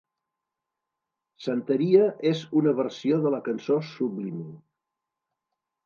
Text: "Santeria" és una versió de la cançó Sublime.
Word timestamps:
"Santeria" 1.47 2.09
és 2.31 2.43
una 2.63 2.75
versió 2.83 3.23
de 3.27 3.37
la 3.37 3.43
cançó 3.51 3.81
Sublime. 3.95 4.51